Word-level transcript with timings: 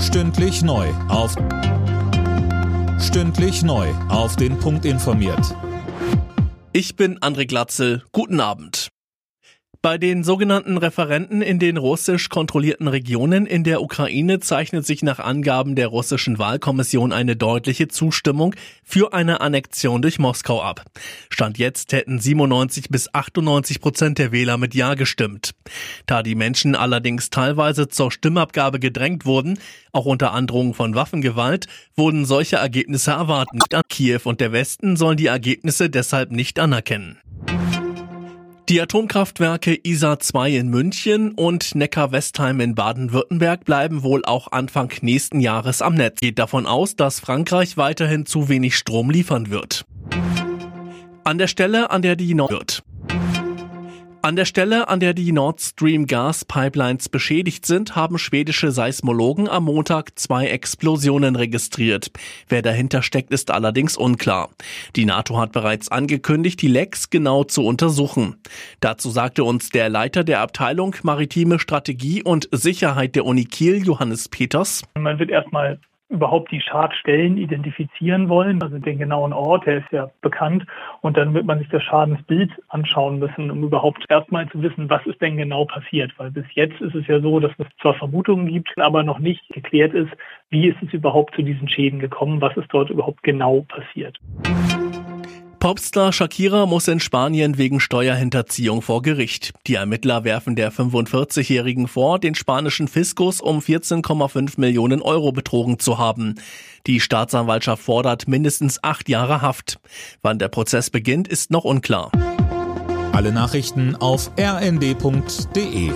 Stündlich 0.00 0.62
neu 0.62 0.88
auf 1.08 1.34
Stündlich 3.00 3.62
neu 3.62 3.88
auf 4.08 4.36
den 4.36 4.58
Punkt 4.58 4.84
informiert. 4.84 5.54
Ich 6.72 6.96
bin 6.96 7.18
André 7.18 7.46
Glatzel. 7.46 8.04
Guten 8.12 8.40
Abend. 8.40 8.87
Bei 9.88 9.96
den 9.96 10.22
sogenannten 10.22 10.76
Referenten 10.76 11.40
in 11.40 11.58
den 11.58 11.78
russisch 11.78 12.28
kontrollierten 12.28 12.88
Regionen 12.88 13.46
in 13.46 13.64
der 13.64 13.80
Ukraine 13.80 14.38
zeichnet 14.38 14.84
sich 14.84 15.02
nach 15.02 15.18
Angaben 15.18 15.76
der 15.76 15.86
russischen 15.86 16.38
Wahlkommission 16.38 17.10
eine 17.10 17.36
deutliche 17.36 17.88
Zustimmung 17.88 18.54
für 18.84 19.14
eine 19.14 19.40
Annexion 19.40 20.02
durch 20.02 20.18
Moskau 20.18 20.62
ab. 20.62 20.84
Stand 21.30 21.56
jetzt 21.56 21.94
hätten 21.94 22.20
97 22.20 22.90
bis 22.90 23.14
98 23.14 23.80
Prozent 23.80 24.18
der 24.18 24.30
Wähler 24.30 24.58
mit 24.58 24.74
Ja 24.74 24.92
gestimmt. 24.92 25.52
Da 26.04 26.22
die 26.22 26.34
Menschen 26.34 26.74
allerdings 26.74 27.30
teilweise 27.30 27.88
zur 27.88 28.12
Stimmabgabe 28.12 28.80
gedrängt 28.80 29.24
wurden, 29.24 29.58
auch 29.92 30.04
unter 30.04 30.32
Androhung 30.32 30.74
von 30.74 30.94
Waffengewalt, 30.96 31.66
wurden 31.96 32.26
solche 32.26 32.56
Ergebnisse 32.56 33.12
erwartet. 33.12 33.62
Kiew 33.88 34.20
und 34.24 34.42
der 34.42 34.52
Westen 34.52 34.98
sollen 34.98 35.16
die 35.16 35.28
Ergebnisse 35.28 35.88
deshalb 35.88 36.30
nicht 36.30 36.58
anerkennen. 36.58 37.16
Die 38.68 38.82
Atomkraftwerke 38.82 39.80
ISA 39.82 40.18
2 40.20 40.50
in 40.50 40.68
München 40.68 41.32
und 41.32 41.74
Neckar-Westheim 41.74 42.60
in 42.60 42.74
Baden-Württemberg 42.74 43.64
bleiben 43.64 44.02
wohl 44.02 44.26
auch 44.26 44.52
Anfang 44.52 44.92
nächsten 45.00 45.40
Jahres 45.40 45.80
am 45.80 45.94
Netz. 45.94 46.20
Geht 46.20 46.38
davon 46.38 46.66
aus, 46.66 46.94
dass 46.94 47.18
Frankreich 47.18 47.78
weiterhin 47.78 48.26
zu 48.26 48.50
wenig 48.50 48.76
Strom 48.76 49.08
liefern 49.08 49.48
wird. 49.48 49.86
An 51.24 51.38
der 51.38 51.46
Stelle, 51.46 51.90
an 51.90 52.02
der 52.02 52.14
die 52.14 52.34
Nord 52.34 52.50
wird. 52.50 52.82
An 54.20 54.34
der 54.34 54.46
Stelle, 54.46 54.88
an 54.88 54.98
der 54.98 55.14
die 55.14 55.30
Nord 55.30 55.60
Stream 55.60 56.08
Gas 56.08 56.44
Pipelines 56.44 57.08
beschädigt 57.08 57.64
sind, 57.64 57.94
haben 57.94 58.18
schwedische 58.18 58.72
Seismologen 58.72 59.48
am 59.48 59.64
Montag 59.64 60.18
zwei 60.18 60.48
Explosionen 60.48 61.36
registriert. 61.36 62.10
Wer 62.48 62.62
dahinter 62.62 63.02
steckt, 63.02 63.30
ist 63.32 63.52
allerdings 63.52 63.96
unklar. 63.96 64.50
Die 64.96 65.04
NATO 65.04 65.38
hat 65.38 65.52
bereits 65.52 65.88
angekündigt, 65.88 66.60
die 66.60 66.68
Lecks 66.68 67.10
genau 67.10 67.44
zu 67.44 67.64
untersuchen. 67.64 68.36
Dazu 68.80 69.08
sagte 69.10 69.44
uns 69.44 69.70
der 69.70 69.88
Leiter 69.88 70.24
der 70.24 70.40
Abteilung 70.40 70.96
Maritime 71.04 71.60
Strategie 71.60 72.22
und 72.22 72.48
Sicherheit 72.50 73.14
der 73.14 73.24
Uni 73.24 73.44
Kiel, 73.44 73.86
Johannes 73.86 74.28
Peters. 74.28 74.82
Man 74.96 75.20
wird 75.20 75.30
erstmal 75.30 75.78
überhaupt 76.08 76.50
die 76.50 76.60
Schadstellen 76.60 77.36
identifizieren 77.36 78.28
wollen, 78.28 78.62
also 78.62 78.78
den 78.78 78.98
genauen 78.98 79.32
Ort, 79.32 79.66
der 79.66 79.78
ist 79.78 79.92
ja 79.92 80.10
bekannt. 80.22 80.64
Und 81.02 81.16
dann 81.16 81.34
wird 81.34 81.44
man 81.44 81.58
sich 81.58 81.68
das 81.68 81.82
Schadensbild 81.82 82.50
anschauen 82.68 83.18
müssen, 83.18 83.50
um 83.50 83.62
überhaupt 83.62 84.04
erstmal 84.08 84.48
zu 84.48 84.62
wissen, 84.62 84.88
was 84.88 85.04
ist 85.06 85.20
denn 85.20 85.36
genau 85.36 85.66
passiert. 85.66 86.12
Weil 86.16 86.30
bis 86.30 86.46
jetzt 86.54 86.80
ist 86.80 86.94
es 86.94 87.06
ja 87.06 87.20
so, 87.20 87.40
dass 87.40 87.52
es 87.58 87.66
zwar 87.80 87.94
Vermutungen 87.94 88.46
gibt, 88.46 88.72
aber 88.78 89.02
noch 89.02 89.18
nicht 89.18 89.46
geklärt 89.50 89.92
ist, 89.92 90.10
wie 90.50 90.68
ist 90.68 90.82
es 90.82 90.92
überhaupt 90.92 91.34
zu 91.34 91.42
diesen 91.42 91.68
Schäden 91.68 91.98
gekommen, 91.98 92.40
was 92.40 92.56
ist 92.56 92.68
dort 92.72 92.90
überhaupt 92.90 93.22
genau 93.22 93.66
passiert. 93.68 94.18
Popstar 95.60 96.12
Shakira 96.12 96.66
muss 96.66 96.86
in 96.86 97.00
Spanien 97.00 97.58
wegen 97.58 97.80
Steuerhinterziehung 97.80 98.80
vor 98.80 99.02
Gericht. 99.02 99.52
Die 99.66 99.74
Ermittler 99.74 100.22
werfen 100.22 100.54
der 100.54 100.72
45-Jährigen 100.72 101.88
vor, 101.88 102.20
den 102.20 102.36
spanischen 102.36 102.86
Fiskus 102.86 103.40
um 103.40 103.58
14,5 103.58 104.60
Millionen 104.60 105.02
Euro 105.02 105.32
betrogen 105.32 105.80
zu 105.80 105.98
haben. 105.98 106.36
Die 106.86 107.00
Staatsanwaltschaft 107.00 107.82
fordert 107.82 108.28
mindestens 108.28 108.82
acht 108.84 109.08
Jahre 109.08 109.42
Haft. 109.42 109.80
Wann 110.22 110.38
der 110.38 110.48
Prozess 110.48 110.90
beginnt, 110.90 111.26
ist 111.26 111.50
noch 111.50 111.64
unklar. 111.64 112.12
Alle 113.12 113.32
Nachrichten 113.32 113.96
auf 113.96 114.30
rnd.de 114.38 115.90